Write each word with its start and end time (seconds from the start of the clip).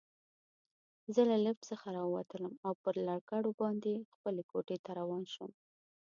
زه 1.13 1.21
له 1.29 1.37
لفټ 1.45 1.61
څخه 1.71 1.87
راووتلم 1.97 2.53
او 2.65 2.73
پر 2.83 2.95
لکړو 3.09 3.49
باندې 3.61 3.93
خپلې 4.13 4.43
کوټې 4.51 4.77
ته 4.85 4.91
روان 4.99 5.23
شوم. 5.33 5.51